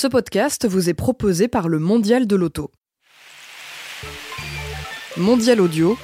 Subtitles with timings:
[0.00, 2.70] Ce podcast vous est proposé par le Mondial de l'Auto.
[5.16, 5.98] Mondial Audio,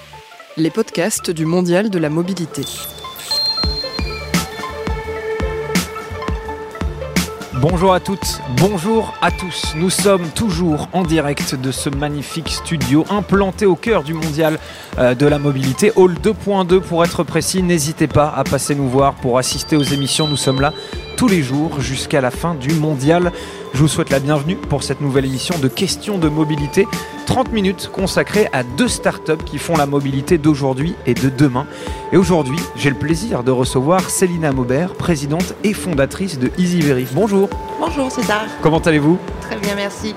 [0.56, 2.62] les podcasts du Mondial de la mobilité.
[7.60, 9.74] Bonjour à toutes, bonjour à tous.
[9.76, 14.58] Nous sommes toujours en direct de ce magnifique studio implanté au cœur du mondial
[14.98, 17.62] euh, de la mobilité, Hall 2.2 pour être précis.
[17.62, 20.26] N'hésitez pas à passer nous voir pour assister aux émissions.
[20.26, 20.74] Nous sommes là
[21.16, 23.32] tous les jours jusqu'à la fin du mondial.
[23.72, 26.86] Je vous souhaite la bienvenue pour cette nouvelle émission de questions de mobilité.
[27.26, 31.66] 30 minutes consacrées à deux startups qui font la mobilité d'aujourd'hui et de demain.
[32.12, 37.14] Et aujourd'hui, j'ai le plaisir de recevoir Célina Maubert, présidente et fondatrice de EasyVerif.
[37.14, 37.48] Bonjour.
[37.80, 38.44] Bonjour César.
[38.62, 39.18] Comment allez-vous?
[39.40, 40.14] Très bien, merci.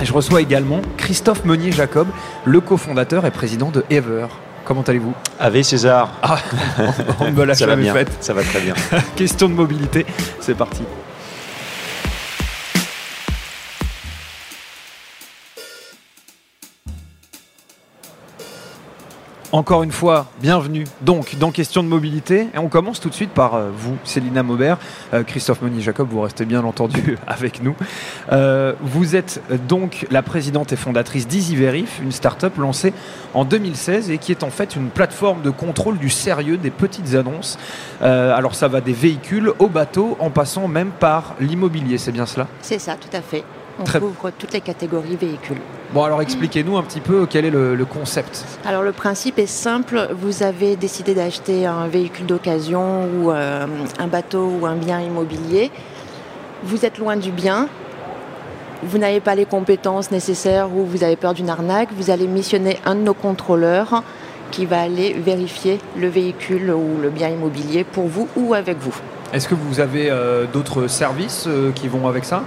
[0.00, 2.08] Et je reçois également Christophe Meunier-Jacob,
[2.44, 4.26] le cofondateur et président de Ever.
[4.70, 5.14] Comment allez-vous?
[5.40, 6.08] Avec César.
[6.22, 6.38] Ah,
[7.18, 7.92] on me l'a ça va jamais bien.
[7.92, 8.16] faite.
[8.20, 8.72] Ça va très bien.
[9.16, 10.06] Question de mobilité,
[10.38, 10.82] c'est parti.
[19.52, 22.46] Encore une fois, bienvenue donc dans Question de mobilité.
[22.54, 24.78] Et on commence tout de suite par euh, vous, Célina Maubert.
[25.12, 27.74] Euh, Christophe Meunier-Jacob, vous restez bien entendu avec nous.
[28.30, 32.92] Euh, vous êtes donc la présidente et fondatrice d'EasyVerif, une start-up lancée
[33.34, 37.14] en 2016 et qui est en fait une plateforme de contrôle du sérieux des petites
[37.14, 37.58] annonces.
[38.00, 42.46] Alors ça va des véhicules au bateau en passant même par l'immobilier, c'est bien cela?
[42.62, 43.44] C'est ça, tout à fait.
[43.80, 45.56] On Très- couvre toutes les catégories véhicules.
[45.94, 48.44] Bon alors expliquez-nous un petit peu quel est le, le concept.
[48.66, 53.66] Alors le principe est simple, vous avez décidé d'acheter un véhicule d'occasion ou euh,
[53.98, 55.70] un bateau ou un bien immobilier.
[56.62, 57.68] Vous êtes loin du bien,
[58.82, 62.78] vous n'avez pas les compétences nécessaires ou vous avez peur d'une arnaque, vous allez missionner
[62.84, 64.02] un de nos contrôleurs
[64.50, 68.94] qui va aller vérifier le véhicule ou le bien immobilier pour vous ou avec vous.
[69.32, 72.42] Est-ce que vous avez euh, d'autres services euh, qui vont avec ça?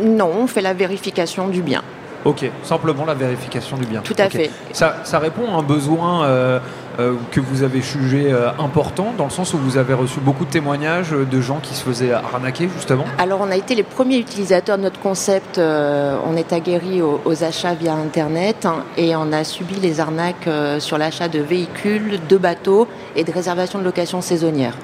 [0.00, 1.82] Non, on fait la vérification du bien.
[2.24, 4.00] Ok, simplement la vérification du bien.
[4.02, 4.50] Tout à fait.
[4.72, 6.60] Ça, ça répond à un besoin euh,
[7.00, 10.44] euh, que vous avez jugé euh, important, dans le sens où vous avez reçu beaucoup
[10.44, 13.04] de témoignages de gens qui se faisaient arnaquer, justement?
[13.18, 15.58] Alors, on a été les premiers utilisateurs de notre concept.
[15.58, 20.48] on est aguerri aux, aux achats via Internet hein, et on a subi les arnaques
[20.78, 22.86] sur l'achat de véhicules, de bateaux
[23.16, 24.76] et de réservation de location saisonnière.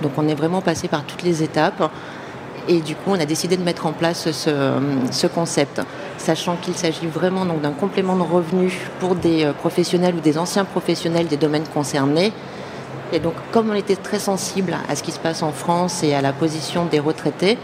[0.00, 1.90] Donc, on est vraiment passé par toutes les étapes.
[2.66, 4.50] Et du coup, on a décidé de mettre en place ce,
[5.10, 5.82] ce concept,
[6.16, 10.38] sachant qu'il s'agit vraiment donc d'un complément de revenus pour des euh, professionnels ou des
[10.38, 12.32] anciens professionnels des domaines concernés.
[13.12, 16.14] Et donc, comme on était très sensible à ce qui se passe en France et
[16.14, 17.58] à la position des retraités,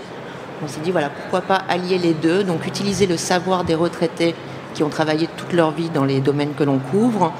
[0.62, 4.34] on s'est dit voilà pourquoi pas allier les deux, donc utiliser le savoir des retraités
[4.74, 7.32] qui ont travaillé toute leur vie dans les domaines que l'on couvre,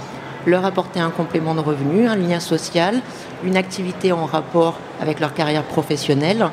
[0.47, 3.01] leur apporter un complément de revenus, un lien social,
[3.45, 6.49] une activité en rapport avec leur carrière professionnelle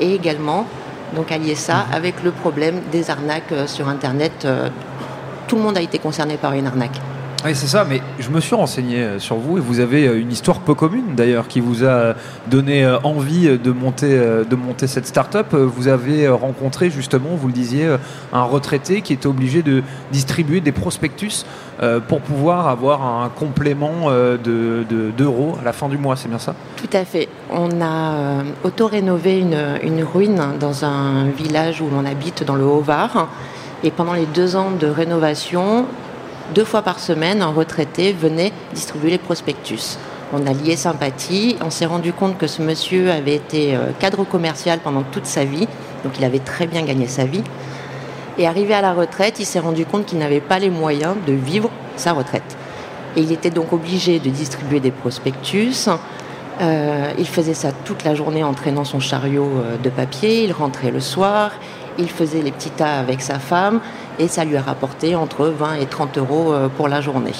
[0.00, 0.66] et également
[1.16, 4.32] donc allier ça avec le problème des arnaques euh, sur internet.
[4.44, 4.68] Euh,
[5.46, 7.00] Tout le monde a été concerné par une arnaque.
[7.44, 10.30] Oui, c'est ça, mais je me suis renseigné euh, sur vous et vous avez une
[10.32, 12.14] histoire peu commune d'ailleurs qui vous a
[12.48, 14.08] donné envie de monter,
[14.50, 15.54] de monter cette start-up.
[15.54, 17.96] Vous avez rencontré justement, vous le disiez,
[18.32, 19.82] un retraité qui était obligé de
[20.12, 21.46] distribuer des prospectus
[22.08, 26.28] pour pouvoir avoir un complément euh, de- de- d'euros à la fin du mois, c'est
[26.28, 26.54] bien ça?
[26.76, 27.28] Tout à fait.
[27.50, 33.28] On a euh, auto-rénové une, ruine dans un village où l'on habite dans le Haut-Var.
[33.82, 35.86] Et pendant les deux ans de rénovation,
[36.54, 39.98] deux fois par semaine, un retraité venait distribuer les prospectus.
[40.34, 41.56] On a lié sympathie.
[41.62, 45.44] On s'est rendu compte que ce monsieur avait été euh, cadre commercial pendant toute sa
[45.44, 45.66] vie.
[46.04, 47.44] Donc il avait très bien gagné sa vie.
[48.36, 51.32] Et arrivé à la retraite, il s'est rendu compte qu'il n'avait pas les moyens de
[51.32, 52.56] vivre sa retraite.
[53.16, 55.88] Et il était donc obligé de distribuer des prospectus.
[56.60, 60.44] Euh, il faisait ça toute la journée en traînant son chariot euh, de papier.
[60.44, 61.52] Il rentrait le soir.
[61.98, 63.80] Il faisait les petits tas avec sa femme.
[64.18, 67.32] Et ça lui a rapporté entre 20 et 30 euros euh, pour la journée.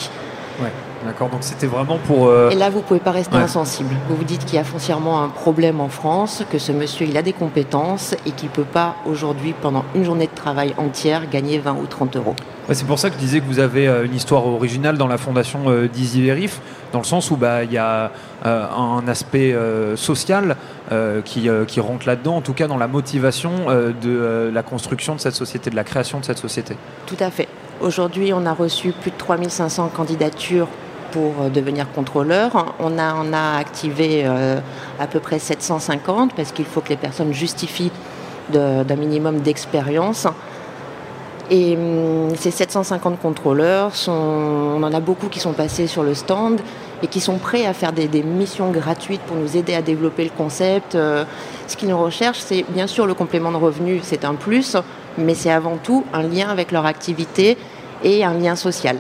[1.08, 1.28] D'accord.
[1.28, 2.26] Donc c'était vraiment pour.
[2.28, 3.42] euh, Et là, vous pouvez pas rester Ouais.
[3.42, 3.90] insensible.
[4.08, 7.16] Vous vous dites qu'il y a foncièrement un problème en France, que ce monsieur, il
[7.16, 11.58] a des compétences et qu'il peut pas aujourd'hui, pendant une journée de travail entière, gagner
[11.58, 12.36] 20 ou 30 euros.
[12.68, 15.06] Ouais, c'est pour ça que je disais que vous avez euh, une histoire originale dans
[15.06, 16.60] la fondation euh, d'Easy Verif,
[16.92, 18.10] dans le sens où bah, il y a
[18.44, 19.54] euh, un aspect
[19.96, 20.56] social
[21.24, 25.34] qui, qui rentre là-dedans, en tout cas dans la motivation de la construction de cette
[25.34, 26.76] société, de la création de cette société.
[27.06, 27.48] Tout à fait.
[27.80, 30.68] Aujourd'hui, on a reçu plus de 3500 candidatures
[31.12, 32.74] pour euh, devenir contrôleur.
[32.78, 34.60] On a, on a activé euh,
[34.98, 37.92] à peu près 750 parce qu'il faut que les personnes justifient
[38.50, 40.26] d'un minimum d'expérience.
[41.50, 46.60] Et hum, ces 750 contrôleurs, on en a beaucoup qui sont passés sur le stand
[47.02, 50.30] et qui sont prêts à faire des, missions gratuites pour nous aider à développer le
[50.30, 50.94] concept.
[50.94, 51.24] Euh,
[51.66, 54.76] ce qu'ils recherchent, c'est bien sûr le complément de revenu, c'est un plus,
[55.16, 57.56] mais c'est avant tout un lien avec leur activité
[58.02, 58.96] et un lien social.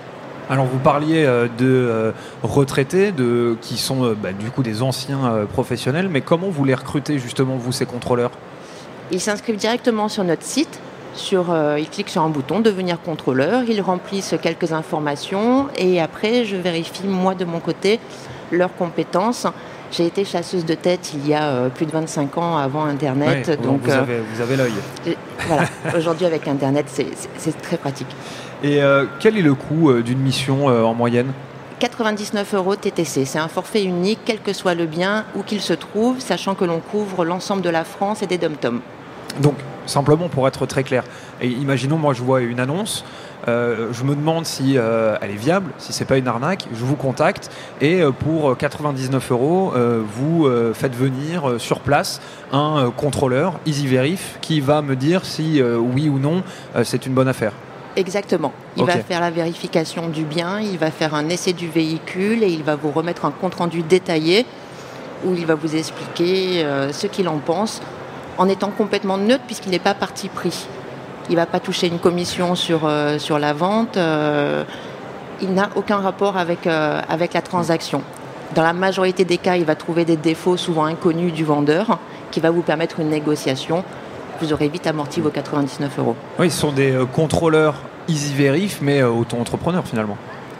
[0.50, 2.12] Alors vous parliez euh, de euh,
[2.42, 7.18] retraités, de, qui sont bah, du coup des anciens professionnels, mais comment vous les recrutez
[7.18, 8.30] justement, vous, ces contrôleurs?
[9.10, 10.80] Ils s'inscrivent directement sur notre site
[11.18, 16.44] sur, euh, ils cliquent sur un bouton devenir contrôleur, ils remplissent quelques informations et après
[16.44, 18.00] je vérifie moi de mon côté
[18.52, 19.46] leurs compétences.
[19.90, 23.50] J'ai été chasseuse de tête il y a euh, plus de 25 ans avant Internet.
[23.62, 24.72] donc vous, euh, avez, vous avez l'œil.
[25.46, 25.64] Voilà,
[25.96, 26.86] aujourd'hui avec Internet
[27.36, 28.08] c'est très pratique.
[28.62, 28.80] Et
[29.20, 31.32] quel est le coût d'une mission en moyenne?
[31.78, 33.24] 99 euros TTC.
[33.24, 36.64] C'est un forfait unique, quel que soit le bien, où qu'il se trouve, sachant que
[36.64, 38.80] l'on couvre l'ensemble de la France et des dom-toms.
[39.40, 39.54] Donc,
[39.86, 41.04] simplement pour être très clair,
[41.40, 43.04] et imaginons, moi je vois une annonce,
[43.46, 46.84] euh, je me demande si euh, elle est viable, si c'est pas une arnaque, je
[46.84, 47.50] vous contacte
[47.80, 49.72] et euh, pour 99 euros,
[50.14, 52.20] vous faites venir sur place
[52.52, 56.42] un contrôleur EasyVerif qui va me dire si oui ou non
[56.82, 57.52] c'est une bonne affaire.
[57.98, 58.52] Exactement.
[58.76, 62.48] Il va faire la vérification du bien, il va faire un essai du véhicule et
[62.48, 64.46] il va vous remettre un compte rendu détaillé
[65.24, 67.82] où il va vous expliquer ce qu'il en pense
[68.38, 70.66] en étant complètement neutre puisqu'il n'est pas parti pris.
[71.28, 73.98] Il ne va pas toucher une commission sur, euh, sur la vente.
[73.98, 74.64] Euh,
[75.42, 78.02] il n'a aucun rapport avec, euh, avec la transaction.
[78.54, 81.98] Dans la majorité des cas, il va trouver des défauts souvent inconnus du vendeur
[82.30, 83.84] qui va vous permettre une négociation.
[84.40, 86.16] Vous aurez vite amorti vos 99 euros.
[86.38, 87.74] Oui, ce sont des contrôleurs
[88.08, 90.16] EasyVerif, mais auto-entrepreneurs finalement.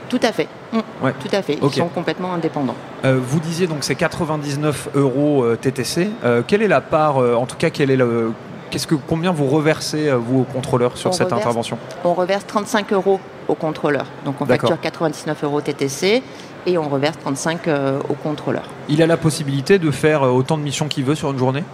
[0.08, 0.48] Tout à fait.
[0.72, 0.78] Mm.
[1.20, 1.58] Tout à fait.
[1.62, 2.74] Ils sont complètement indépendants.
[3.04, 6.10] Euh, vous disiez donc c'est 99 euros euh, TTC.
[6.24, 8.32] Euh, quelle est la part, en tout cas, quel est le,
[8.70, 11.78] qu'est-ce que, combien vous reversez, vous, au contrôleur sur cette intervention?
[12.04, 14.06] On reverse 35 euros au contrôleur.
[14.24, 16.22] Donc on facture 99 euros TTC
[16.66, 17.60] et on reverse 35
[18.08, 18.64] au contrôleur.
[18.88, 21.64] Il a la possibilité de faire autant de missions qu'il veut sur une journée?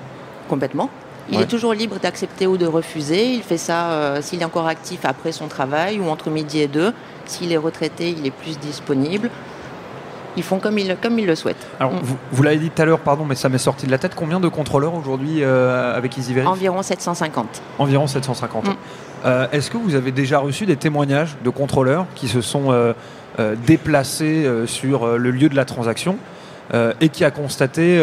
[0.49, 0.91] Complètement.
[1.31, 3.33] Il est toujours libre d'accepter ou de refuser.
[3.33, 6.93] Il fait ça s'il est encore actif après son travail ou entre midi et deux.
[7.27, 9.31] S'il est retraité, il est plus disponible.
[10.37, 11.67] Ils font comme ils, comme ils le souhaitent.
[11.79, 12.01] Alors, mm.
[12.33, 14.15] vous, l'avez dit tout à l'heure, pardon, mais ça m'est sorti de la tête.
[14.15, 17.63] Combien de contrôleurs aujourd'hui euh, avec EasyVerif Environ 750.
[17.79, 18.67] Environ 750.
[18.67, 18.73] Mm.
[19.25, 22.93] Euh, est-ce que vous avez déjà reçu des témoignages de contrôleurs qui se sont euh,
[23.67, 26.19] déplacés sur le lieu de la transaction?
[26.73, 27.99] Et qui a constaté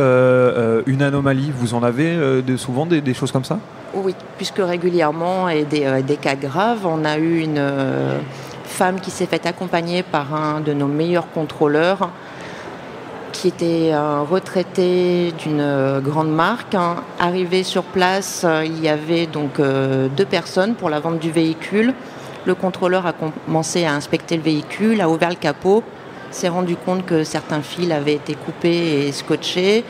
[0.85, 2.17] une anomalie Vous en avez
[2.57, 3.59] souvent des, choses comme ça?
[3.93, 7.61] Oui, puisque régulièrement, et des, cas graves, on a eu une
[8.65, 12.09] femme qui s'est fait accompagner par un de nos meilleurs contrôleurs
[13.31, 16.75] qui était un retraité d'une grande marque.
[17.19, 21.93] Arrivé sur place, il y avait donc euh, deux personnes pour la vente du véhicule.
[22.45, 25.83] Le contrôleur a commencé à inspecter le véhicule, a ouvert le capot,
[26.31, 29.83] s'est rendu compte que certains fils avaient été coupés et scotchés.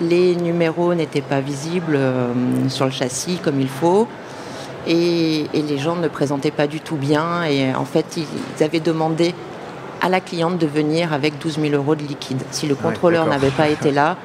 [0.00, 2.32] Les numéros n'étaient pas visibles euh,
[2.68, 4.08] sur le châssis comme il faut.
[4.86, 7.44] Et, les gens ne présentaient pas du tout bien.
[7.44, 9.34] Et en fait, ils avaient demandé
[10.00, 12.42] à la cliente de venir avec 12 000 euros de liquide.
[12.50, 14.16] Si le contrôleur n'avait pas été là,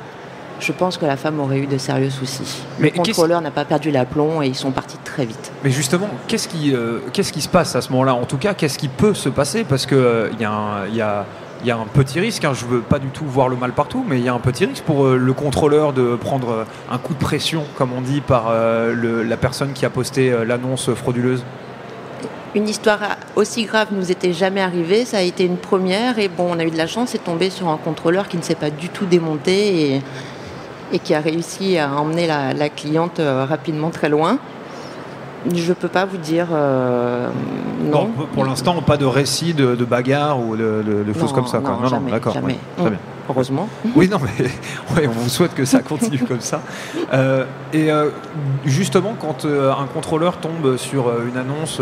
[0.60, 2.64] je pense que la femme aurait eu de sérieux soucis.
[2.80, 5.52] Mais le contrôleur n'a pas perdu l'aplomb et ils sont partis très vite.
[5.64, 8.16] Mais justement, qu'est-ce qui, euh, qu'est-ce qui se passe à ce moment-là?
[8.16, 9.64] En tout cas, qu'est-ce qui peut se passer?
[9.64, 11.26] Parce qu'il euh, y, y, a
[11.62, 13.56] il y a un petit risque, hein, je ne veux pas du tout voir le
[13.56, 16.50] mal partout, mais il y a un petit risque pour euh, le contrôleur de prendre
[16.50, 20.34] euh, un coup de pression, comme on dit, par euh, la personne qui a posté
[20.46, 21.44] l'annonce frauduleuse.
[22.56, 23.00] Une histoire
[23.36, 26.64] aussi grave nous était jamais arrivée, ça a été une première et bon, on a
[26.64, 29.06] eu de la chance, c'est tombé sur un contrôleur qui ne s'est pas du tout
[29.06, 30.02] démonté et,
[30.94, 34.40] et qui a réussi à emmener la cliente rapidement très loin.
[35.46, 37.30] Je ne peux pas vous dire euh,
[37.84, 38.10] non.
[38.34, 41.60] pour l'instant, pas de récit de, bagarre ou de, choses comme ça.
[41.60, 42.36] Non, non, d'accord.
[43.30, 43.68] Heureusement.
[43.94, 46.62] Oui, non, mais on vous souhaite que ça continue comme ça.
[47.12, 48.10] Euh, et euh,
[48.66, 51.82] justement, quand un contrôleur tombe sur une annonce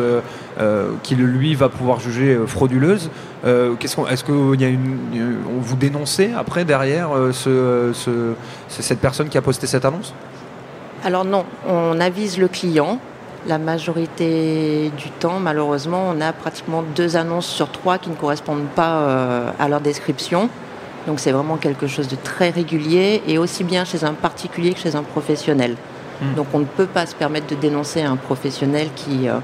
[1.03, 3.09] qu'il lui va pouvoir juger frauduleuse,
[3.43, 4.97] qu'est-ce qu'on, est-ce qu'on y a une,
[5.55, 7.93] on vous dénoncez après derrière ce,
[8.67, 10.13] cette personne qui a posté cette annonce?
[11.03, 12.99] Alors non, on avise le client
[13.47, 18.67] la majorité du temps, malheureusement, on a pratiquement deux annonces sur trois qui ne correspondent
[18.75, 20.49] pas euh, à leur description.
[21.07, 24.79] Donc c'est vraiment quelque chose de très régulier et aussi bien chez un particulier que
[24.79, 25.75] chez un professionnel.
[26.21, 26.33] Hmm.
[26.35, 29.35] Donc on ne peut pas se permettre de dénoncer un professionnel qui, euh,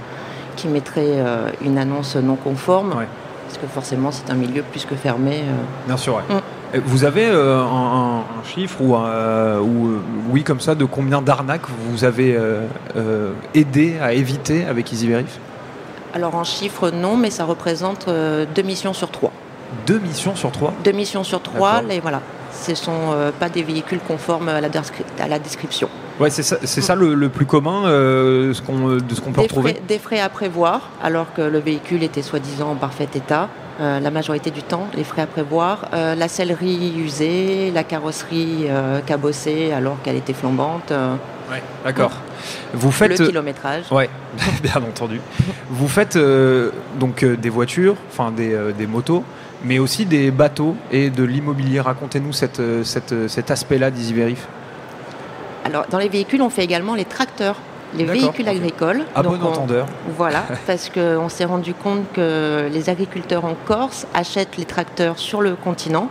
[0.55, 2.89] qui mettrait euh, une annonce non conforme.
[2.89, 5.43] Parce que forcément c'est un milieu plus que fermé.
[5.86, 6.39] Bien sûr, hmm.
[6.73, 9.99] Vous avez euh, un, chiffre ou, euh, ou,
[10.29, 15.37] oui comme ça de combien d'arnaques vous avez euh, aidé à éviter avec EasyVerif?
[16.13, 19.31] Alors en chiffre non, mais ça représente deux missions sur trois.
[19.87, 20.73] Deux missions sur trois?
[20.83, 22.21] Deux missions sur trois, et voilà.
[22.53, 25.89] Ce ne sont euh, pas des véhicules conformes à la, descri- à la description.
[26.20, 29.48] Ouais, c'est ça, le, le plus commun euh, ce qu'on- de ce qu'on peut Des
[29.48, 29.72] retrouver.
[29.74, 33.50] frais, des frais à prévoir, alors que le véhicule était soi-disant en parfait état.
[33.80, 35.88] Euh, la majorité du temps, les frais à prévoir.
[35.94, 40.91] Euh, la sellerie usée, la carrosserie euh, cabossée alors qu'elle était flambante.
[40.91, 41.15] euh,
[41.84, 42.12] D'accord.
[42.74, 43.18] Vous faites.
[43.20, 43.86] le kilométrage.
[43.91, 44.10] Ouais,
[44.63, 45.20] bien entendu.
[45.70, 49.24] Vous faites euh, donc euh, des voitures, enfin des, euh, des motos,
[49.65, 51.80] mais aussi des bateaux et de l'immobilier.
[51.82, 54.48] Racontez-nous cette, euh, cette, euh, cet aspect-là d'EasyVerif.
[55.71, 57.55] Alors, dans les véhicules, on fait également les tracteurs,
[57.95, 59.03] les véhicules agricoles.
[59.15, 59.85] À Donc, bon on- entendeur.
[60.17, 65.41] Voilà, parce qu'on s'est rendu compte que les agriculteurs en Corse achètent les tracteurs sur
[65.41, 66.09] le continent.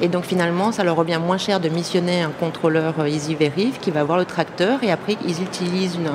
[0.00, 3.90] Et donc finalement, ça leur revient moins cher de missionner un contrôleur euh, EasyVerif qui
[3.92, 6.10] va voir le tracteur et après ils utilisent une-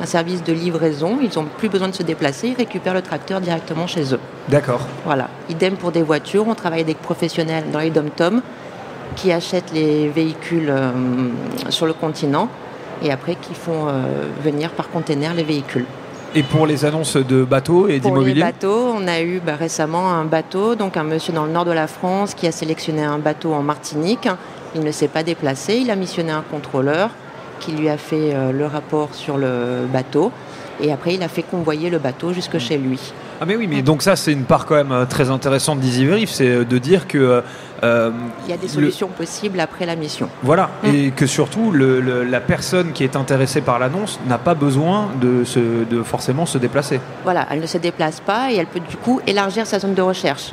[0.00, 1.18] un service de livraison.
[1.20, 4.20] Ils n'ont plus besoin de se déplacer, ils récupèrent le tracteur directement chez eux.
[4.48, 4.80] D'accord.
[5.04, 5.28] Voilà.
[5.50, 6.46] Idem pour des voitures.
[6.48, 8.40] On travaille avec des professionnels dans les dom-tom
[9.16, 10.90] qui achètent les véhicules euh,
[11.68, 12.48] sur le continent
[13.02, 14.02] et après qui font euh,
[14.42, 15.86] venir par container les véhicules.
[16.34, 19.56] Et pour les annonces de bateaux et Pour les d'immobilier bateaux, on a eu bah,
[19.58, 23.02] récemment un bateau, donc un monsieur dans le nord de la France qui a sélectionné
[23.02, 24.28] un bateau en Martinique.
[24.74, 27.10] Il ne s'est pas déplacé, il a missionné un contrôleur
[27.60, 30.30] qui lui a fait euh, le rapport sur le bateau
[30.80, 33.00] et après il a fait convoyer le bateau jusque chez lui.
[33.40, 36.64] Ah mais oui, mais donc ça c'est une part quand même très intéressante d'EasyVerif, c'est
[36.64, 37.42] de dire que
[37.82, 38.10] euh,
[38.44, 40.28] Il y a des le- solutions possibles après la mission.
[40.42, 40.86] Voilà, Mm.
[40.94, 45.08] et que surtout le- le- la personne qui est intéressée par l'annonce n'a pas besoin
[45.20, 47.00] de, se, de forcément se déplacer.
[47.24, 50.02] Voilà, elle ne se déplace pas et elle peut du coup élargir sa zone de
[50.02, 50.52] recherche.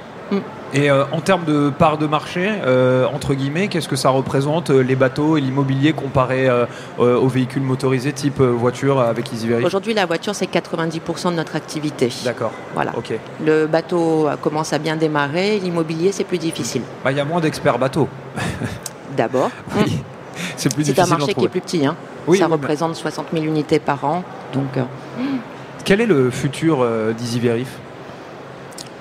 [0.73, 4.71] Et euh, en termes de part de marché, euh, entre guillemets, qu'est-ce que ça représente
[4.71, 6.49] euh, les bateaux et l'immobilier comparé
[6.97, 12.09] aux véhicules motorisés type voiture avec EasyVerif Aujourd'hui, la voiture, c'est 90% de notre activité.
[12.23, 12.91] D'accord, Voilà.
[13.45, 16.81] Le bateau commence à bien démarrer, l'immobilier, c'est plus difficile.
[17.03, 18.09] Bah, Il y a moins d'experts bateaux.
[19.17, 20.01] D'abord, Oui.
[20.57, 21.85] C'est plus c'est difficile un marché qui est plus petit.
[21.85, 21.95] hein.
[22.27, 22.55] Oui, Ça oui, bah.
[22.57, 24.23] représente 60 000 unités par an.
[24.53, 24.67] Donc,
[25.85, 26.85] Quel est le futur
[27.17, 27.69] d'EasyVerif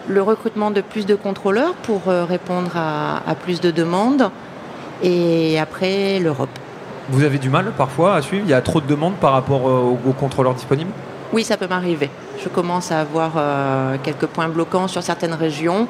[0.09, 4.31] le recrutement de plus de contrôleurs pour euh, répondre à, à plus de demandes.
[5.03, 6.51] Et après, l'Europe.
[7.11, 8.45] Vous avez du mal parfois à suivre?
[8.47, 10.91] Il y a trop de demandes par rapport euh, aux, aux contrôleurs disponibles?
[11.33, 12.11] Oui, ça peut m'arriver.
[12.43, 15.89] Je commence à avoir euh, quelques points bloquants sur certaines régions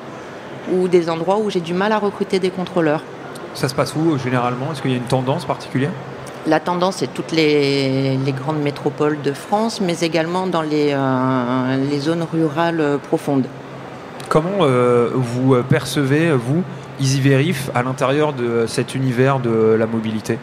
[0.73, 3.03] ou des endroits où j'ai du mal à recruter des contrôleurs.
[3.53, 4.73] Ça se passe où généralement?
[4.73, 5.91] Est-ce qu'il y a une tendance particulière?
[6.47, 11.77] La tendance, c'est toutes les, les grandes métropoles de France, mais également dans les, euh,
[11.91, 13.47] les zones rurales profondes.
[14.29, 16.63] Comment euh, vous euh, percevez, vous,
[17.01, 20.39] EasyVerif, à l'intérieur de cet univers de la mobilité?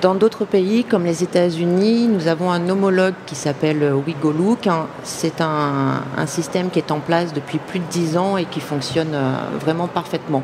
[0.00, 4.66] Dans d'autres pays, comme les États-Unis, nous avons un homologue qui s'appelle euh, WeGoLook.
[4.66, 4.86] hein.
[5.02, 9.14] C'est un, système qui est en place depuis plus de 10 ans et qui fonctionne
[9.14, 10.42] euh, vraiment parfaitement.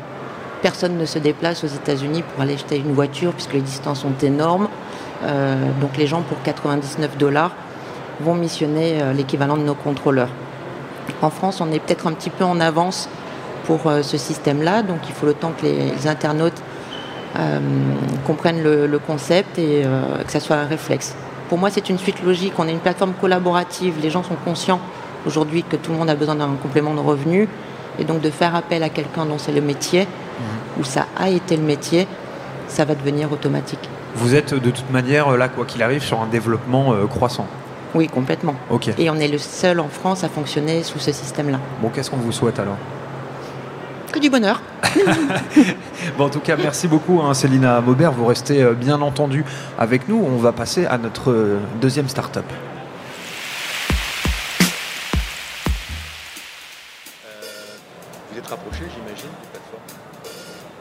[0.61, 4.13] Personne ne se déplace aux États-Unis pour aller acheter une voiture puisque les distances sont
[4.21, 4.67] énormes.
[5.23, 7.51] Euh, donc les gens, pour 99 dollars,
[8.19, 10.29] vont missionner euh, l'équivalent de nos contrôleurs.
[11.21, 13.09] En France, on est peut-être un petit peu en avance
[13.65, 16.61] pour euh, ce système-là, donc il faut le temps que les, internautes
[17.37, 17.59] euh,
[18.25, 21.15] comprennent le, le concept et euh, que ça soit un réflexe.
[21.49, 22.53] Pour moi, c'est une suite logique.
[22.57, 23.95] On est une plateforme collaborative.
[24.01, 24.79] Les gens sont conscients
[25.25, 27.47] aujourd'hui que tout le monde a besoin d'un complément de revenu.
[27.99, 30.07] Et donc de faire appel à quelqu'un dont c'est le métier,
[30.79, 32.07] ou ça a été le métier,
[32.67, 33.89] ça va devenir automatique.
[34.15, 37.47] Vous êtes de toute manière, là, quoi qu'il arrive, sur un développement euh, croissant.
[37.95, 38.55] Oui, complètement.
[38.97, 41.59] Et on est le seul en France à fonctionner sous ce système-là.
[41.81, 42.77] Bon, qu'est-ce qu'on vous souhaite alors?
[44.11, 44.61] Que du bonheur.
[46.17, 48.11] Bon, en tout cas, merci beaucoup, hein, Célina Maubert.
[48.11, 49.43] Vous restez euh, bien entendu
[49.77, 50.23] avec nous.
[50.23, 52.45] On va passer à notre euh, deuxième start-up.
[58.31, 59.29] Vous êtes rapproché, j'imagine,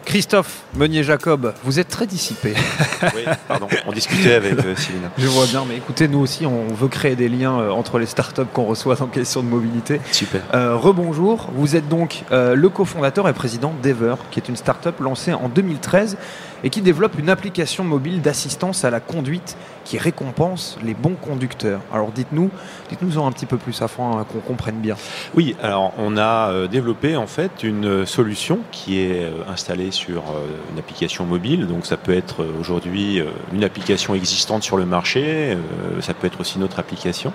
[0.07, 2.55] Christophe Meunier-Jacob, vous êtes très dissipé.
[3.03, 3.67] Oui, pardon.
[3.87, 5.11] On discutait avec euh, Céline.
[5.19, 8.07] Je vois bien, mais écoutez, nous aussi, on veut créer des liens euh, entre les
[8.07, 10.01] startups qu'on reçoit en question de mobilité.
[10.13, 10.43] Super.
[10.55, 15.01] Euh, rebonjour, vous êtes donc euh, le cofondateur et président d'Ever, qui est une start-up
[15.01, 16.17] lancée en 2013
[16.65, 21.81] et qui développe une application mobile d'assistance à la conduite qui récompense les bons conducteurs.
[21.93, 22.51] Alors dites-nous,
[22.89, 24.97] dites-nous en un petit peu plus afin euh, qu'on comprenne bien.
[25.35, 30.23] Oui, alors on a euh, développé en fait une solution qui est euh, installée sur
[30.23, 31.67] euh, une application mobile.
[31.67, 36.15] Donc ça peut être euh, aujourd'hui euh, une application existante sur le marché, euh, ça
[36.15, 37.33] peut être aussi notre application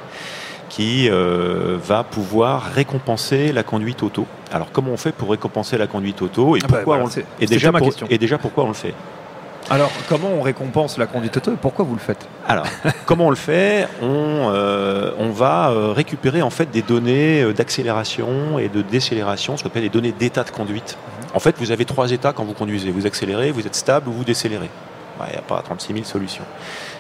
[0.72, 4.26] qui euh, va pouvoir récompenser la conduite auto.
[4.54, 7.20] Alors comment on fait pour récompenser la conduite auto et Ah bah pourquoi voilà, on
[7.20, 8.08] le et déjà, ma pour- question.
[8.10, 8.94] et déjà pourquoi on le fait?
[9.70, 12.26] Alors, comment on récompense la conduite auto et pourquoi vous le faites?
[12.48, 12.66] Alors,
[13.06, 13.88] comment on le fait?
[14.02, 19.64] On, euh, on va euh, récupérer en fait des données d'accélération et de décélération, ce
[19.64, 20.98] qu'on appelle les données d'état de conduite.
[21.36, 22.92] En fait, vous avez trois états quand vous conduisez.
[22.92, 24.70] Vous accélérez, vous êtes stable ou vous décélérez.
[25.28, 26.44] Il n'y a pas 36 000 solutions.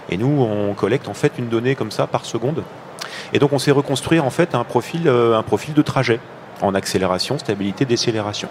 [0.10, 2.64] Et nous, on collecte en fait une donnée comme ça par seconde.
[3.34, 6.20] Et donc, on sait reconstruire en fait un profil, un profil de trajet
[6.62, 8.50] en accélération, stabilité, décélération.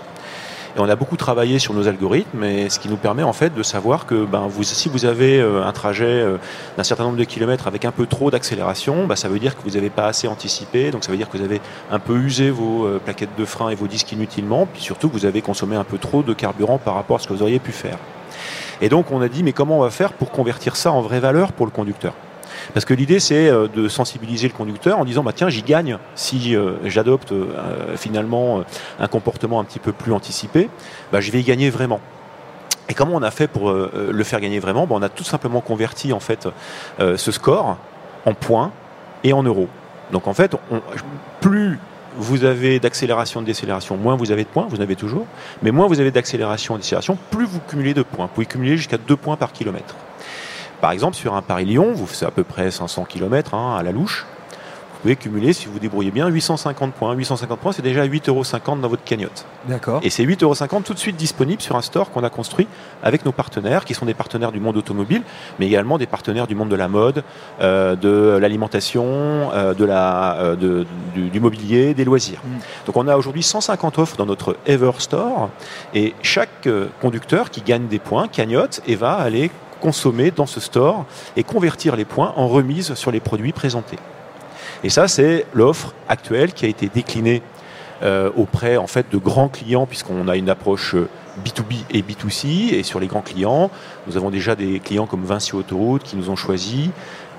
[0.76, 3.52] Et on a beaucoup travaillé sur nos algorithmes, et ce qui nous permet en fait
[3.52, 6.36] de savoir que ben, si vous avez euh, un trajet euh,
[6.76, 9.62] d'un certain nombre de kilomètres avec un peu trop d'accélération, ben, ça veut dire que
[9.64, 12.50] vous n'avez pas assez anticipé, donc ça veut dire que vous avez un peu usé
[12.50, 15.84] vos euh, plaquettes de frein et vos disques inutilement, puis surtout vous avez consommé un
[15.84, 17.98] peu trop de carburant par rapport à ce que vous auriez pu faire.
[18.80, 21.20] Et donc on a dit mais comment on va faire pour convertir ça en vraie
[21.20, 22.14] valeur pour le conducteur?
[22.74, 25.98] Parce que l'idée, c'est euh, de sensibiliser le conducteur en disant, bah, tiens, j'y gagne
[26.14, 28.62] si euh, j'adopte euh, finalement
[28.98, 30.68] un comportement un petit peu plus anticipé,
[31.12, 32.00] bah, je vais y gagner vraiment.
[32.88, 34.86] Et comment on a fait pour le faire gagner vraiment?
[34.86, 36.48] Bah, On a tout simplement converti en fait
[36.98, 37.76] ce score
[38.26, 38.72] en points
[39.22, 39.68] et en euros.
[40.10, 40.56] Donc en fait,
[41.40, 41.78] plus
[42.16, 45.26] vous avez d'accélération, de décélération, moins vous avez de points, vous en avez toujours,
[45.62, 48.26] mais moins vous avez d'accélération et de décélération, plus vous cumulez de points.
[48.26, 49.94] Vous pouvez cumuler jusqu'à 2 points par kilomètre.
[50.80, 53.92] Par exemple, sur un Paris-Lyon, vous faites à peu près 500 km hein, à la
[53.92, 54.26] louche.
[55.00, 57.14] Vous pouvez cumuler, si vous débrouillez bien, 850 points.
[57.14, 58.44] 850 points, c'est déjà 8,50 euros
[58.82, 59.46] dans votre cagnotte.
[59.66, 60.00] D'accord.
[60.02, 62.66] Et c'est 8,50 euros tout de suite disponible sur un store qu'on a construit
[63.02, 65.22] avec nos partenaires, qui sont des partenaires du monde automobile,
[65.58, 67.24] mais également des partenaires du monde de la mode,
[67.62, 70.84] euh, de l'alimentation, euh, de la, euh,
[71.14, 72.42] du, mobilier, des loisirs.
[72.44, 72.58] Mm.
[72.84, 75.48] Donc on a aujourd'hui 150 offres dans notre Ever Store,
[75.94, 76.68] et chaque
[77.00, 81.06] conducteur qui gagne des points cagnotte et va aller consommer dans ce store
[81.36, 83.98] et convertir les points en remise sur les produits présentés.
[84.84, 87.42] Et ça, c'est l'offre actuelle qui a été déclinée
[88.02, 90.94] euh, auprès en fait de grands clients puisqu'on a une approche
[91.44, 93.70] B2B euh, et B2C et sur les grands clients,
[94.06, 96.92] nous avons déjà des clients comme Vinci Autoroute qui nous ont choisi,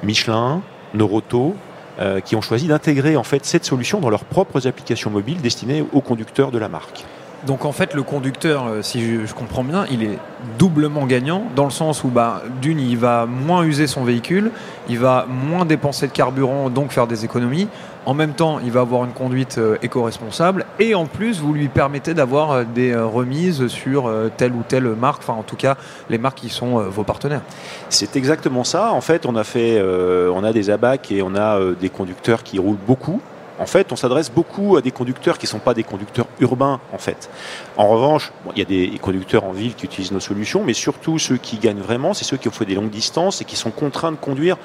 [0.03, 0.61] Michelin,
[0.93, 1.55] Noroto,
[1.99, 5.83] euh, qui ont choisi d'intégrer en fait cette solution dans leurs propres applications mobiles destinées
[5.93, 7.05] aux conducteurs de la marque.
[7.47, 10.19] Donc en fait, le conducteur, euh, si je, comprends bien, il est
[10.59, 14.51] doublement gagnant dans le sens où, bah, d'une, il va moins user son véhicule,
[14.89, 17.67] il va moins dépenser de carburant, donc faire des économies.
[18.05, 21.67] En même temps, il va avoir une conduite euh, éco-responsable et en plus, vous lui
[21.67, 25.77] permettez d'avoir euh, des remises sur telle ou telle marque, enfin en tout cas
[26.09, 27.41] les marques qui sont vos partenaires.
[27.89, 28.91] C'est exactement ça.
[28.91, 32.59] En fait, on a fait, on a des abacs et on a des conducteurs qui
[32.59, 33.21] roulent beaucoup
[33.61, 36.79] en fait, on s'adresse beaucoup à des conducteurs qui ne sont pas des conducteurs urbains,
[36.93, 37.29] en fait.
[37.77, 41.19] En revanche, il y a des conducteurs en ville qui utilisent nos solutions, mais surtout
[41.19, 43.69] ceux qui gagnent vraiment, c'est ceux qui ont fait des longues distances et qui sont
[43.69, 44.57] contraints de conduire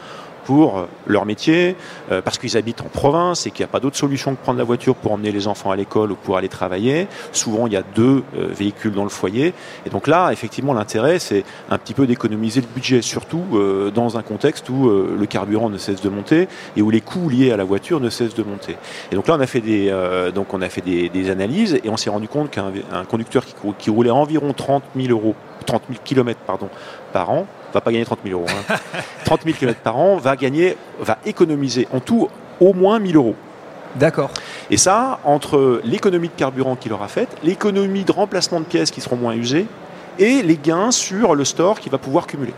[0.46, 1.74] pour euh, leur métier,
[2.12, 4.58] euh, parce qu'ils habitent en province et qu'il n'y a pas d'autre solution que prendre
[4.58, 7.08] la voiture pour emmener les enfants à l'école ou pour aller travailler.
[7.32, 9.52] Souvent, il y a deux euh, véhicules dans le foyer.
[9.84, 13.42] Et donc là, effectivement, l'intérêt, c'est un petit peu d'économiser le budget, surtout
[13.92, 17.50] dans un contexte où le carburant ne cesse de monter et où les coûts liés
[17.50, 18.76] à la voiture ne cessent de monter.
[19.10, 19.90] Et donc là, on a fait des,
[20.32, 22.70] donc on a fait des, analyses et on s'est rendu compte qu'un
[23.08, 25.34] conducteur qui, qui roulait environ 30 000 euros
[25.66, 26.68] 30 000 km pardon,
[27.12, 28.48] par an, va pas gagner 30 000 euros.
[29.24, 32.28] 30 000 km par an va gagner, va économiser en tout
[32.60, 33.34] au moins 1000 euros.
[33.96, 34.30] D'accord.
[34.70, 39.00] Et ça, entre l'économie de carburant qu'il aura faite, l'économie de remplacement de pièces qui
[39.00, 39.66] seront moins usées,
[40.18, 42.54] et les gains sur le store qu'il va pouvoir cumuler.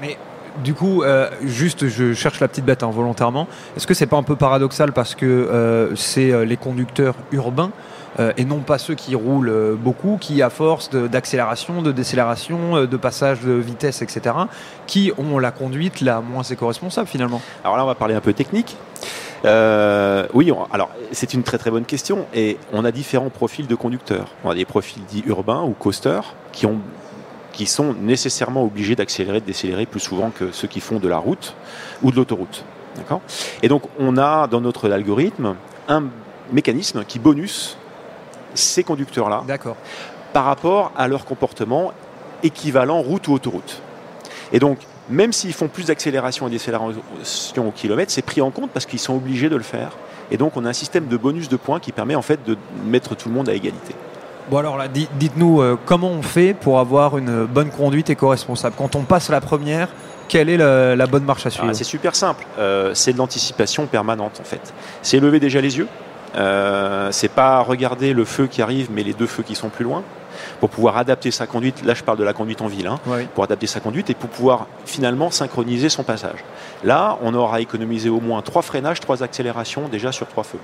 [0.00, 0.16] Mais
[0.62, 3.42] du coup, euh, juste, je cherche la petite bête involontairement.
[3.42, 7.14] Hein, Est-ce que c'est pas un peu paradoxal parce que euh, c'est euh, les conducteurs
[7.32, 7.70] urbains
[8.18, 12.76] euh, et non pas ceux qui roulent euh, beaucoup, qui à force d'accélération, de, décélération,
[12.76, 14.34] euh, de passage de vitesse, etc.,
[14.86, 18.32] qui ont la conduite la moins éco-responsable finalement Alors là, on va parler un peu
[18.32, 18.76] technique.
[19.44, 24.28] oui, alors c'est une très très bonne question et on a différents profils de conducteurs.
[24.44, 26.80] On a des profils dits urbains ou coasters qui ont
[27.52, 31.18] qui sont nécessairement obligés d'accélérer, de décélérer plus souvent que ceux qui font de la
[31.18, 31.54] route
[32.02, 32.64] ou de l'autoroute.
[33.62, 35.56] Et donc on a dans notre algorithme
[35.88, 36.04] un
[36.50, 37.76] mécanisme qui bonus
[38.54, 39.44] ces conducteurs-là
[40.32, 41.92] par rapport à leur comportement
[42.42, 43.82] équivalent route ou autoroute.
[44.52, 48.70] Et donc, même s'ils font plus d'accélération et décélération au kilomètre, c'est pris en compte
[48.70, 49.92] parce qu'ils sont obligés de le faire.
[50.30, 52.56] Et donc, on a un système de bonus de points qui permet en fait de
[52.84, 53.94] mettre tout le monde à égalité.
[54.50, 58.74] Bon alors là, dites-nous euh, comment on fait pour avoir une bonne conduite éco-responsable?
[58.76, 59.88] Quand on passe la première,
[60.28, 61.68] quelle est la, bonne marche à suivre?
[61.70, 62.44] Ah, C'est super simple.
[62.58, 64.74] Euh, c'est de l'anticipation permanente en fait.
[65.02, 65.86] C'est lever déjà les yeux.
[66.36, 69.84] Euh, c'est pas regarder le feu qui arrive, mais les deux feux qui sont plus
[69.84, 70.02] loin,
[70.60, 71.84] pour pouvoir adapter sa conduite.
[71.84, 72.98] Là, je parle de la conduite en ville, hein,
[73.34, 76.44] pour adapter sa conduite et pour pouvoir finalement synchroniser son passage.
[76.84, 80.60] Là, on aura économisé au moins trois freinages, trois accélérations déjà sur trois feux.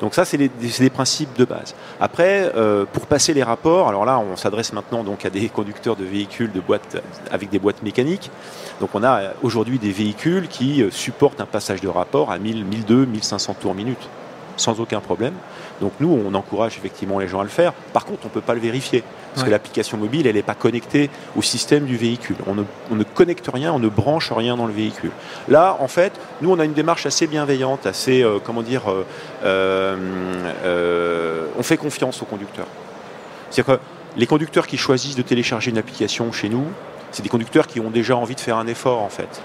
[0.00, 1.74] Donc ça, c'est des principes de base.
[2.00, 5.96] Après, euh, pour passer les rapports, alors là, on s'adresse maintenant donc à des conducteurs
[5.96, 8.30] de véhicules de boîtes avec des boîtes mécaniques.
[8.80, 12.64] Donc on a aujourd'hui des véhicules qui euh, supportent un passage de rapport à 1000,
[12.64, 14.08] 1200, 1500 tours minute
[14.56, 15.34] sans aucun problème.
[15.80, 17.72] Donc nous, on encourage effectivement les gens à le faire.
[17.92, 19.02] Par contre, on ne peut pas le vérifier.
[19.34, 22.36] Parce que l'application mobile, elle n'est pas connectée au système du véhicule.
[22.46, 25.10] On ne, connecte rien, on ne branche rien dans le véhicule.
[25.48, 29.02] Là, en fait, nous, on a une démarche assez bienveillante, assez, euh, comment dire, euh,
[30.64, 32.68] euh, on fait confiance aux conducteurs.
[33.50, 33.80] C'est-à-dire que
[34.16, 36.66] les conducteurs qui choisissent de télécharger une application chez nous,
[37.10, 39.42] c'est des conducteurs qui ont déjà envie de faire un effort, en fait.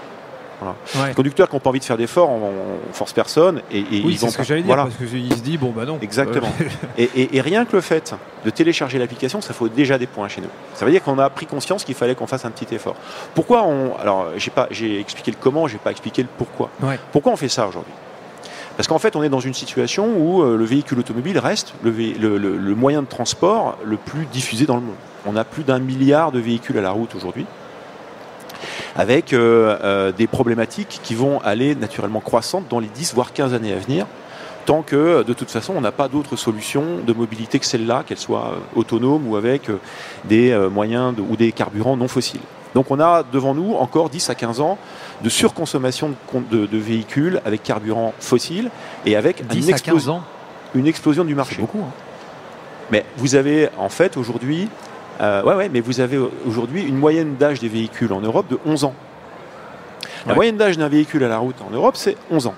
[1.06, 3.62] Les conducteurs qui n'ont pas envie de faire d'efforts, on, force personne.
[3.72, 5.98] Et, et oui, c'est ce que j'allais dire, parce qu'ils se disent, bon, bah non.
[6.02, 6.52] Exactement.
[6.98, 10.48] et, rien que le fait de télécharger l'application, ça faut déjà des points chez nous.
[10.74, 12.96] Ça veut dire qu'on a pris conscience qu'il fallait qu'on fasse un petit effort.
[13.34, 13.96] Pourquoi on.
[13.98, 16.70] Alors, j'ai, pas, j'ai expliqué le comment, j'ai pas expliqué le pourquoi.
[17.12, 17.92] Pourquoi on fait ça aujourd'hui?
[18.76, 21.90] Parce qu'en fait, on est dans une situation où euh, le véhicule automobile reste le,
[21.90, 24.94] le, moyen de transport le plus diffusé dans le monde.
[25.26, 27.44] On a plus d'un milliard de véhicules à la route aujourd'hui
[28.96, 33.54] avec euh, euh, des problématiques qui vont aller naturellement croissantes dans les 10 voire 15
[33.54, 34.06] années à venir
[34.66, 38.18] tant que de toute façon on n'a pas d'autre solution de mobilité que celle-là, qu'elle
[38.18, 39.70] soit euh, autonome ou avec
[40.24, 42.40] des moyens ou des carburants non fossiles.
[42.74, 44.78] Donc on a devant nous encore 10 à 15 ans
[45.22, 46.14] de surconsommation
[46.50, 48.70] de, véhicules avec carburants fossiles
[49.06, 50.22] et avec 10 une, à 15 ans.
[50.74, 51.56] une explosion du marché.
[51.58, 51.80] beaucoup.
[51.80, 51.92] Hein.
[52.90, 54.68] Mais vous avez en fait aujourd'hui
[55.20, 58.58] euh, ouais, ouais, mais vous avez aujourd'hui une moyenne d'âge des véhicules en Europe de
[58.64, 58.94] 11 ans.
[60.26, 62.54] La moyenne d'âge d'un véhicule à la route en Europe, c'est 11 ans.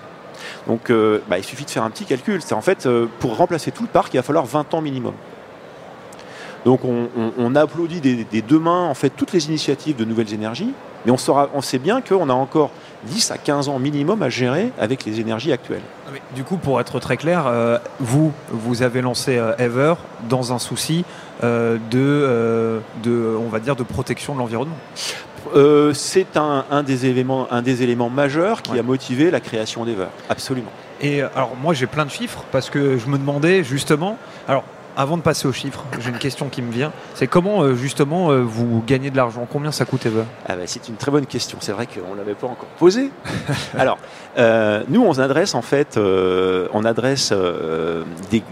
[0.67, 2.41] Donc euh, bah, il suffit de faire un petit calcul.
[2.43, 5.15] C'est en fait, euh, pour remplacer tout le parc, il va falloir 20 ans minimum.
[6.65, 10.73] Donc on, applaudit des, deux mains en fait toutes les initiatives de nouvelles énergies,
[11.05, 11.17] mais on,
[11.55, 12.71] on sait bien qu'on a encore
[13.05, 15.83] 10 à 15 ans minimum à gérer avec les énergies actuelles.
[16.35, 17.51] Du coup, pour être très clair,
[18.01, 19.95] vous, vous avez lancé Ever
[20.29, 21.05] dans un souci
[21.45, 24.77] euh, de, euh, de, on va dire, de protection de l'environnement
[25.57, 29.85] euh, c'est un, un, des éléments, un des éléments majeurs qui a motivé la création
[29.85, 30.07] d'Ever.
[30.31, 30.71] Absolument.
[31.01, 34.19] Et alors moi j'ai plein de chiffres parce que je me demandais justement.
[34.47, 34.63] Alors
[34.97, 36.93] avant de passer aux chiffres, j'ai une question qui me vient.
[37.15, 39.47] C'est comment justement vous gagnez de l'argent?
[39.51, 41.59] Combien ça coûte Ever ah bah, C'est une très bonne question.
[41.61, 43.11] C'est vrai qu'on ne l'avait pas encore posée.
[43.79, 43.99] Alors,
[44.89, 47.33] nous on adresse en fait, on adresse
[48.31, 48.43] des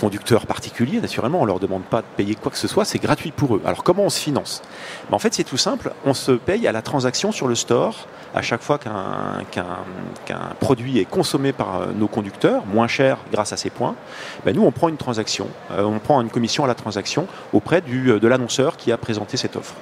[0.00, 3.30] conducteurs particuliers, naturellement, on leur demande pas de payer quoi que ce soit, c'est gratuit
[3.30, 3.62] pour eux.
[3.64, 4.62] Alors comment on se finance?
[5.10, 8.06] Ben, En fait, c'est tout simple, on se paye à la transaction sur le store
[8.34, 9.44] à chaque fois qu'un
[10.60, 13.94] produit est consommé par euh, nos conducteurs, moins cher grâce à ces points.
[14.44, 17.80] Ben, nous, on prend une transaction, euh, on prend une commission à la transaction auprès
[17.80, 19.74] du, euh, de l'annonceur qui a présenté cette offre.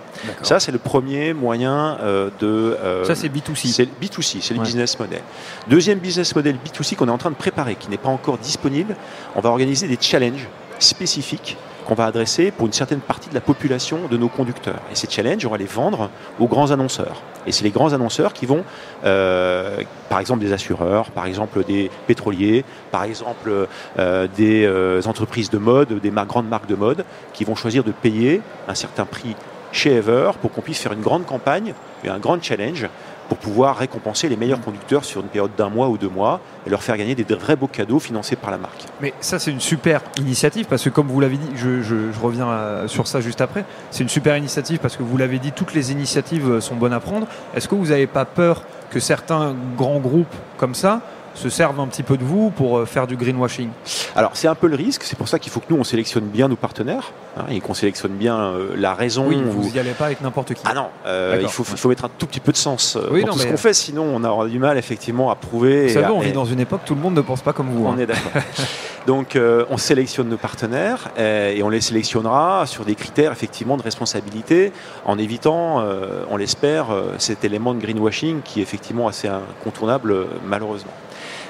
[0.42, 1.98] Ça, c'est le premier moyen
[2.40, 2.76] de...
[3.05, 3.68] Ça, c'est B2C.
[3.68, 5.20] C'est B2C, c'est le business model.
[5.68, 8.96] Deuxième business model B2C qu'on est en train de préparer, qui n'est pas encore disponible,
[9.35, 13.40] on va organiser des challenges spécifiques qu'on va adresser pour une certaine partie de la
[13.40, 14.81] population de nos conducteurs.
[14.90, 17.23] Et ces challenges, on va les vendre aux grands annonceurs.
[17.47, 18.64] Et c'est les grands annonceurs qui vont,
[19.05, 25.49] euh, par exemple des assureurs, par exemple des pétroliers, par exemple euh, des euh, entreprises
[25.49, 29.37] de mode, des grandes marques de mode, qui vont choisir de payer un certain prix
[29.71, 32.88] chez Ever pour qu'on puisse faire une grande campagne et un grand challenge
[33.28, 36.70] pour pouvoir récompenser les meilleurs conducteurs sur une période d'un mois ou deux mois et
[36.70, 38.84] leur faire gagner des vrais beaux cadeaux financés par la marque.
[39.00, 42.88] Mais ça, c'est une super initiative parce que, comme vous l'avez dit, je, reviens euh,
[42.88, 45.92] sur ça juste après, c'est une super initiative parce que vous l'avez dit, toutes les
[45.92, 47.26] initiatives euh, sont bonnes à prendre.
[47.54, 51.00] Est-ce que vous n'avez pas peur que certains grands groupes comme ça
[51.37, 53.68] se servent un petit peu de vous pour euh, faire du greenwashing
[54.14, 56.25] Alors c'est un peu le risque, c'est pour ça qu'il faut que nous on sélectionne
[56.25, 59.27] bien nos partenaires hein, et qu'on sélectionne bien euh, la raison.
[59.29, 60.62] Oui, vous n'y allez pas avec n'importe qui.
[60.64, 63.38] Ah non, euh, il, faut, faut, mettre un tout petit peu de sens dans tout
[63.38, 65.88] ce qu'on fait, sinon on aura du mal effectivement à prouver.
[65.88, 67.68] Vous savez, on vit dans une époque où tout le monde ne pense pas comme
[67.68, 67.87] vous.
[67.87, 67.99] On hein.
[67.99, 68.33] est d'accord.
[69.07, 69.38] Donc
[69.71, 74.73] on sélectionne nos partenaires et on les sélectionnera sur des critères effectivement de responsabilité
[75.05, 75.85] en évitant,
[76.29, 76.87] on l'espère,
[77.19, 80.92] cet élément de greenwashing qui est effectivement assez incontournable malheureusement.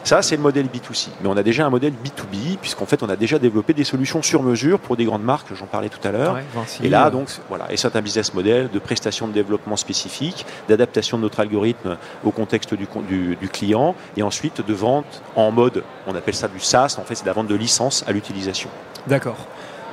[0.07, 1.09] Ça, c'est le modèle B2C.
[1.21, 4.23] Mais on a déjà un modèle B2B, puisqu'en fait, on a déjà développé des solutions
[4.23, 6.39] sur mesure pour des grandes marques, j'en parlais tout à l'heure.
[6.81, 7.11] et là, euh.
[7.11, 7.73] donc, voilà.
[7.73, 12.31] Et c'est un business model de prestation de développement spécifique, d'adaptation de notre algorithme au
[12.31, 12.87] contexte du,
[13.35, 17.17] du, client, et ensuite de vente en mode, on appelle ça du SaaS, en fait,
[17.17, 18.71] c'est la vente de licence à l'utilisation.
[19.09, 19.49] D'accord.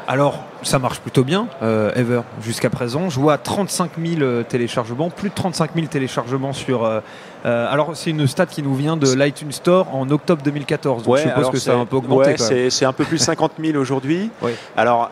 [0.08, 3.10] Alors, ça marche plutôt bien, euh, Ever, jusqu'à présent.
[3.10, 6.84] Je vois 35 000 euh, téléchargements, plus de 35 000 téléchargements sur.
[6.84, 6.99] Euh,
[7.43, 11.03] alors, c'est une stat qui nous vient de l'iTunes Store en octobre 2014.
[11.03, 12.36] Donc, je suppose que ça a un peu augmenté.
[12.41, 14.29] Ouais, c'est un peu plus de 50 000 aujourd'hui.
[14.75, 15.12] Alors,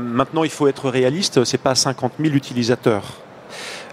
[0.00, 3.21] maintenant, il faut être réaliste, c'est pas 50 000 utilisateurs.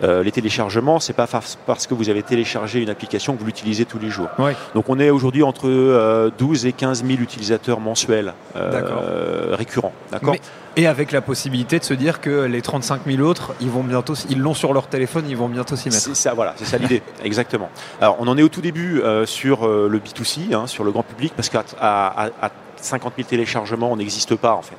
[0.01, 3.99] Les téléchargements, c'est pas parce que vous avez téléchargé une application que vous l'utilisez tous
[3.99, 4.29] les jours.
[4.73, 9.93] Donc on est aujourd'hui entre 12 et 15 000 utilisateurs mensuels récurrents.
[10.11, 10.35] D'accord
[10.79, 14.13] et avec la possibilité de se dire que les 35 000 autres, ils vont bientôt,
[14.29, 16.01] ils l'ont sur leur téléphone, ils vont bientôt s'y mettre.
[16.01, 17.69] C'est ça, voilà, c'est ça l'idée, exactement.
[17.99, 20.91] Alors, on en est au tout début euh, sur euh, le B2C, hein, sur le
[20.91, 22.29] grand public, parce qu'à à,
[22.77, 24.77] 50 000 téléchargements, on n'existe pas en fait.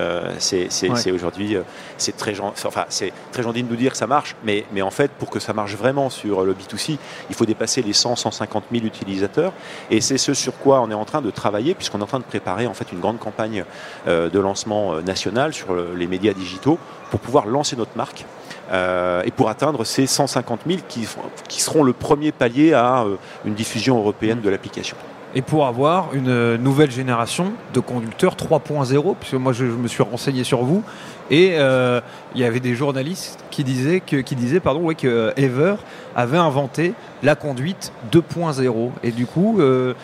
[0.00, 1.62] Euh, c'est aujourd'hui, euh,
[1.98, 2.86] c'est très, enfin,
[3.32, 5.52] très gentil de nous dire que ça marche, mais, mais en fait, pour que ça
[5.52, 9.52] marche vraiment sur le B2C, il faut dépasser les 100, 150 000 utilisateurs.
[9.90, 12.18] Et c'est ce sur quoi on est en train de travailler, puisqu'on est en train
[12.18, 13.64] de préparer en fait une grande campagne
[14.08, 16.78] euh, de lancement national sur les médias digitaux
[17.10, 18.24] pour pouvoir lancer notre marque.
[18.72, 21.06] et pour atteindre ces 150 000 qui,
[21.48, 23.04] qui seront le premier palier à
[23.44, 24.96] une diffusion européenne de l'application
[25.34, 30.44] et pour avoir une nouvelle génération de conducteurs 3.0, puisque moi je, me suis renseigné
[30.44, 30.82] sur vous,
[31.30, 32.00] et euh,
[32.34, 35.76] il y avait des journalistes qui disaient que, qui disaient, pardon, ouais, que Ever
[36.14, 38.90] avait inventé la conduite 2.0.
[39.02, 39.94] Et du coup, euh,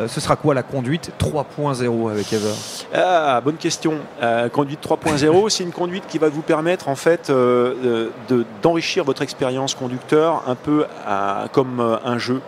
[0.00, 2.52] euh, ce sera quoi la conduite 3.0 avec Ever
[2.94, 3.94] ah, Bonne question.
[4.52, 7.32] conduite 3.0, c'est une conduite qui va vous permettre en fait
[8.62, 10.84] d'enrichir votre expérience conducteur un peu
[11.52, 12.40] comme un jeu,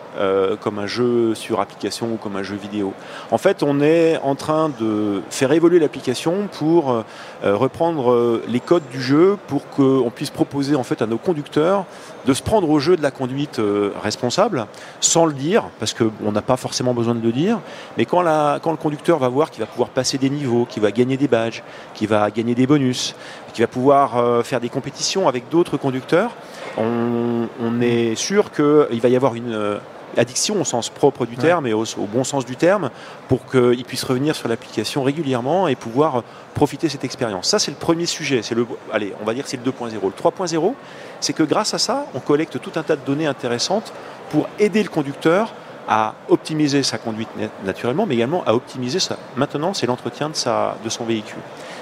[0.60, 2.92] comme un jeu sur application ou comme un jeu vidéo.
[3.30, 7.04] En fait, on est en train de faire évoluer l'application pour
[7.42, 11.84] reprendre les codes du jeu pour qu'on puisse proposer en fait à nos conducteurs
[12.28, 14.66] de se prendre au jeu de la conduite euh, responsable
[15.00, 17.58] sans le dire, parce qu'on n'a pas forcément besoin de le dire,
[17.96, 21.16] mais quand, le conducteur va voir qu'il va pouvoir passer des niveaux, qu'il va gagner
[21.16, 21.62] des badges,
[21.94, 23.14] qu'il va gagner des bonus,
[23.54, 26.32] qu'il va pouvoir euh, faire des compétitions avec d'autres conducteurs,
[26.76, 29.78] on, on est sûr qu'il va y avoir une euh,
[30.16, 32.90] addiction au sens propre du terme et au, bon sens du terme
[33.28, 36.22] pour qu'ils puissent revenir sur l'application régulièrement et pouvoir
[36.54, 37.48] profiter de cette expérience.
[37.48, 38.42] Ça, c'est le premier sujet.
[38.42, 39.92] C'est le, allez, on va dire que c'est le 2.0.
[39.92, 40.74] Le 3.0,
[41.20, 43.92] c'est que grâce à ça, on collecte tout un tas de données intéressantes
[44.30, 45.54] pour aider le conducteur
[45.88, 47.30] à optimiser sa conduite
[47.64, 51.40] naturellement, mais également à optimiser sa maintenance et l'entretien de, sa, de son véhicule.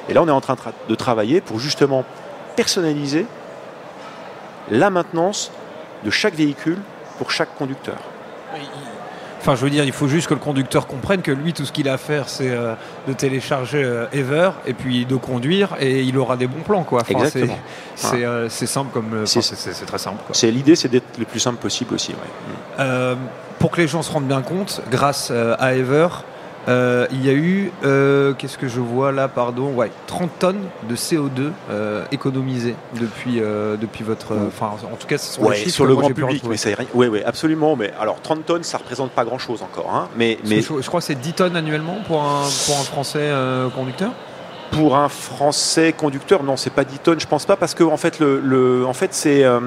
[0.09, 0.57] Et là, on est en train
[0.89, 2.05] de travailler pour justement
[2.55, 3.27] personnaliser
[4.71, 5.51] la maintenance
[6.05, 6.79] de chaque véhicule
[7.19, 7.99] pour chaque conducteur.
[9.47, 11.71] Enfin, je veux dire, il faut juste que le conducteur comprenne que lui, tout ce
[11.71, 12.75] qu'il a à faire, c'est euh,
[13.07, 16.83] de télécharger euh, Ever et puis de conduire et il aura des bons plans.
[16.83, 17.03] Quoi.
[17.09, 17.57] Exactement.
[18.15, 19.25] Euh, c'est simple comme.
[19.25, 20.21] c'est très simple.
[20.33, 22.13] C'est l'idée, c'est d'être le plus simple possible aussi.
[23.61, 26.09] pour que les gens se rendent bien compte, grâce à Ever,
[26.69, 30.63] euh, il y a eu, euh, qu'est-ce que je vois là, pardon, ouais, 30 tonnes
[30.89, 33.41] de CO2 euh, économisées depuis,
[33.81, 34.37] depuis votre.
[34.47, 36.43] Enfin, en tout cas, ce sont les chiffres sur le grand public.
[36.49, 37.77] Mais ça, oui, oui, absolument.
[37.77, 39.95] Mais alors, 30 tonnes, ça représente pas grand-chose encore.
[39.95, 40.61] Hein, mais, mais...
[40.61, 43.31] Je, je, crois que c'est 10 tonnes annuellement pour un, pour un Français
[43.75, 44.13] conducteur?
[44.71, 47.97] Pour un Français conducteur, non, c'est pas 10 tonnes, je pense pas, parce que en
[47.97, 49.61] fait, le, en fait, c'est, euh,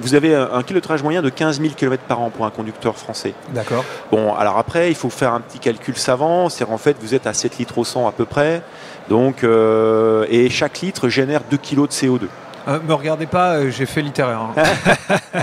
[0.00, 3.34] vous avez un kilométrage moyen de 15 000 km par an pour un conducteur français.
[3.50, 3.84] D'accord.
[4.10, 7.26] Bon, alors après, il faut faire un petit calcul savant, c'est en fait, vous êtes
[7.26, 8.62] à 7 litres au 100 à peu près,
[9.08, 12.20] donc, euh, et chaque litre génère 2 kg de CO2.
[12.68, 14.40] Euh, me regardez pas, j'ai fait littéraire.
[14.56, 15.42] Hein.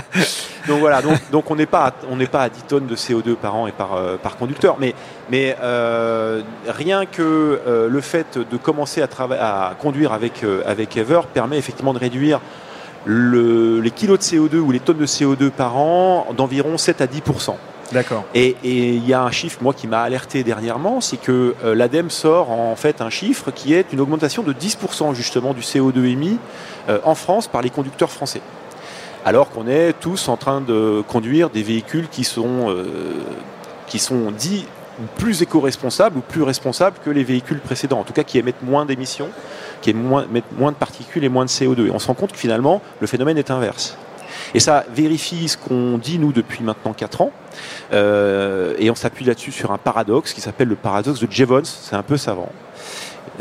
[0.66, 3.34] donc voilà, donc, donc on n'est pas, on n'est pas à 10 tonnes de CO2
[3.34, 4.94] par an et par, euh, par conducteur, mais,
[5.30, 5.56] mais
[6.68, 9.08] rien que le fait de commencer à,
[9.68, 12.40] à conduire avec, avec Ever permet effectivement de réduire
[13.04, 17.06] le, les kilos de CO2 ou les tonnes de CO2 par an d'environ 7 à
[17.06, 17.54] 10%
[17.92, 18.24] D'accord.
[18.34, 22.10] Et il y a un chiffre, moi, qui m'a alerté dernièrement, c'est que euh, l'ADEME
[22.10, 26.38] sort en fait un chiffre qui est une augmentation de 10% justement du CO2 émis
[26.88, 28.42] euh, en France par les conducteurs français.
[29.24, 32.84] Alors qu'on est tous en train de conduire des véhicules qui sont, euh,
[33.86, 34.66] qui sont dits
[35.16, 38.86] plus éco-responsables ou plus responsables que les véhicules précédents, en tout cas qui émettent moins
[38.86, 39.28] d'émissions,
[39.82, 41.86] qui émettent moins de particules et moins de CO2.
[41.86, 43.96] Et on se rend compte que finalement, le phénomène est inverse.
[44.54, 47.32] Et ça vérifie ce qu'on dit, nous, depuis maintenant 4 ans.
[47.92, 51.64] Euh, et on s'appuie là-dessus sur un paradoxe qui s'appelle le paradoxe de Jevons.
[51.64, 52.50] C'est un peu savant.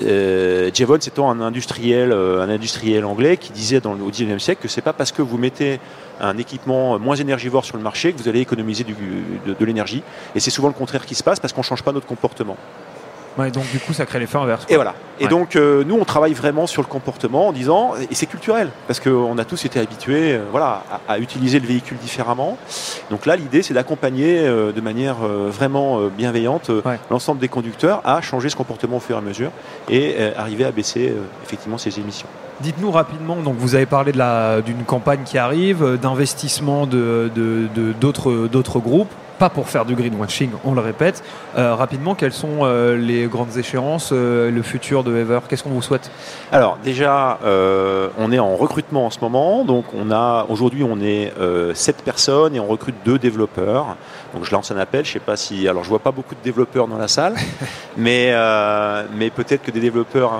[0.02, 4.82] Euh, Jevons un industriel, euh, un industriel anglais qui disait au XIXe siècle que c'est
[4.82, 5.80] pas parce que vous mettez
[6.22, 10.04] un équipement moins énergivore sur le marché que vous allez économiser de, de l'énergie.
[10.36, 12.58] Et c'est souvent le contraire qui se passe parce qu'on ne change pas notre comportement
[13.48, 14.66] et donc du coup, ça crée l'effet inverse.
[14.70, 14.94] Et voilà.
[15.20, 18.70] Et donc euh, nous, on travaille vraiment sur le comportement en disant, et c'est culturel,
[18.88, 22.58] parce qu'on a tous été habitués, euh, voilà, à, utiliser le véhicule différemment.
[23.10, 26.72] Donc là, l'idée, c'est d'accompagner euh, de manière vraiment bienveillante
[27.10, 29.52] l'ensemble des conducteurs à changer ce comportement au fur et à mesure
[29.90, 32.28] et arriver à baisser effectivement ces émissions.
[32.62, 37.32] Dites-nous rapidement, donc vous avez parlé d'une campagne qui arrive, d'investissement de,
[38.00, 41.24] d'autres, d'autres groupes pas pour faire du greenwashing, on le répète.
[41.58, 45.70] Euh, rapidement, quelles sont euh, les grandes échéances, euh, le futur de Ever Qu'est-ce qu'on
[45.70, 46.12] vous souhaite?
[46.52, 47.40] Alors déjà,
[48.18, 49.64] on est en recrutement en ce moment.
[49.64, 51.32] Donc on a aujourd'hui on est
[51.74, 53.96] 7 personnes et on recrute deux développeurs.
[54.34, 55.06] Donc je lance un appel.
[55.06, 57.36] Je sais pas si alors je vois pas beaucoup de développeurs dans la salle,
[57.98, 58.34] mais
[59.16, 60.32] mais peut-être que des développeurs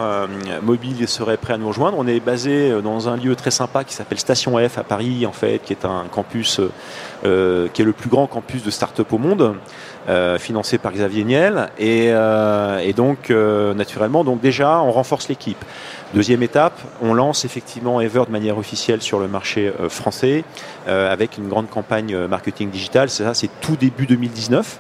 [0.62, 1.98] mobiles seraient prêts à nous rejoindre.
[1.98, 5.32] On est basé dans un lieu très sympa qui s'appelle Station F à Paris en
[5.32, 6.60] fait, qui est un campus
[7.24, 7.28] qui
[7.82, 8.72] est le plus grand campus de
[9.12, 9.56] au monde.
[10.10, 11.70] Euh, financé par Xavier Niel.
[11.78, 15.64] Et, euh, et donc, euh, naturellement, donc déjà, on renforce l'équipe.
[16.16, 16.74] Deuxième étape,
[17.04, 20.44] on lance effectivement Ever de manière officielle sur le marché français
[20.88, 23.12] avec une grande campagne marketing digital.
[23.12, 24.80] C'est ça, c'est tout début 2019.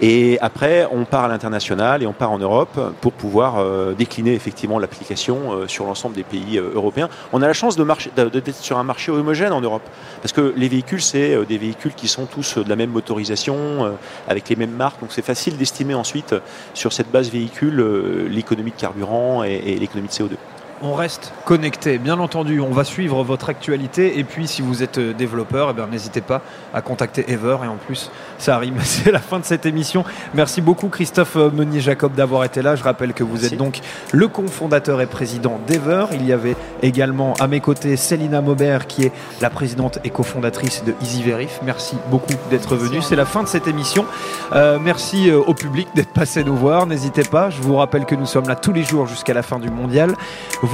[0.00, 4.34] Et après, on part à l'international et on part en Europe pour pouvoir euh, décliner
[4.34, 7.08] effectivement l'application euh, sur l'ensemble des pays euh, européens.
[7.32, 7.84] On a la chance de
[8.28, 9.82] d'être sur un marché homogène en Europe,
[10.22, 14.48] parce que les véhicules, c'est des véhicules qui sont tous de la même motorisation, avec
[14.48, 16.34] les mêmes marques, donc c'est facile d'estimer ensuite
[16.72, 20.36] sur cette base véhicule l'économie de carburant et l'économie de CO2
[20.84, 21.96] on reste connecté.
[21.96, 24.18] Bien entendu, on va suivre votre actualité.
[24.18, 26.42] Et puis, si vous êtes euh, développeur, eh n'hésitez pas
[26.74, 27.56] à contacter Ever.
[27.64, 28.74] Et en plus, ça arrive.
[28.82, 30.04] C'est la fin de cette émission.
[30.34, 32.76] Merci beaucoup, Christophe euh, Meunier-Jacob, d'avoir été là.
[32.76, 33.80] Je rappelle que vous êtes donc
[34.12, 36.04] le cofondateur et président d'Ever.
[36.12, 40.84] Il y avait également à mes côtés Célina Maubert, qui est la présidente et cofondatrice
[40.84, 41.60] de EasyVerif.
[41.64, 43.00] Merci beaucoup d'être venu.
[43.00, 44.04] C'est la fin de cette émission.
[44.52, 46.86] Euh, merci au public d'être passé nous voir.
[46.86, 47.48] N'hésitez pas.
[47.48, 50.14] Je vous rappelle que nous sommes là tous les jours jusqu'à la fin du mondial.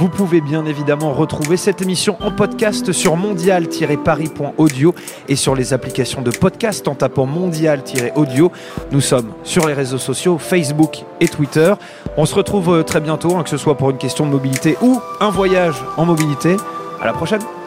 [0.09, 4.95] pouvez bien évidemment retrouver cette émission en podcast sur mondial-paris.audio
[5.27, 8.51] et sur les applications de podcast en tapant mondial-audio.
[8.91, 11.73] Nous sommes sur les réseaux sociaux Facebook et Twitter.
[12.17, 14.77] On se retrouve euh, très bientôt, hein, que ce soit pour une question de mobilité
[14.81, 16.57] ou un voyage en mobilité.
[17.01, 17.60] À la prochaine!